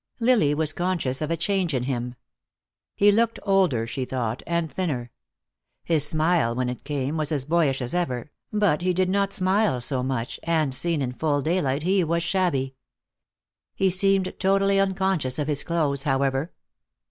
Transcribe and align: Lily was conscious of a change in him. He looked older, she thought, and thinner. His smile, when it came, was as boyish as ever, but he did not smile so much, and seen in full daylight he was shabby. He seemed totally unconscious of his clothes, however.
Lily 0.19 0.55
was 0.55 0.73
conscious 0.73 1.21
of 1.21 1.29
a 1.29 1.37
change 1.37 1.75
in 1.75 1.83
him. 1.83 2.15
He 2.95 3.11
looked 3.11 3.37
older, 3.43 3.85
she 3.85 4.03
thought, 4.03 4.41
and 4.47 4.73
thinner. 4.73 5.11
His 5.83 6.07
smile, 6.07 6.55
when 6.55 6.69
it 6.69 6.83
came, 6.83 7.17
was 7.17 7.31
as 7.31 7.45
boyish 7.45 7.83
as 7.83 7.93
ever, 7.93 8.31
but 8.51 8.81
he 8.81 8.95
did 8.95 9.09
not 9.11 9.31
smile 9.31 9.79
so 9.79 10.01
much, 10.01 10.39
and 10.41 10.73
seen 10.73 11.03
in 11.03 11.13
full 11.13 11.43
daylight 11.43 11.83
he 11.83 12.03
was 12.03 12.23
shabby. 12.23 12.73
He 13.75 13.91
seemed 13.91 14.33
totally 14.39 14.79
unconscious 14.79 15.37
of 15.37 15.47
his 15.47 15.61
clothes, 15.63 16.01
however. 16.01 16.51